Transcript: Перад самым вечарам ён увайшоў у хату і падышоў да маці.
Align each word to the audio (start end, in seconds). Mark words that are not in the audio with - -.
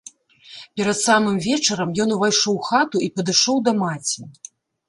Перад 0.79 0.97
самым 1.07 1.35
вечарам 1.47 1.93
ён 2.05 2.09
увайшоў 2.17 2.53
у 2.57 2.65
хату 2.71 2.97
і 3.09 3.13
падышоў 3.19 3.57
да 3.69 3.79
маці. 3.83 4.21